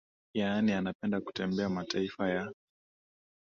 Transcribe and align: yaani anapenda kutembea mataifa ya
yaani 0.35 0.71
anapenda 0.73 1.21
kutembea 1.21 1.69
mataifa 1.69 2.29
ya 2.29 2.53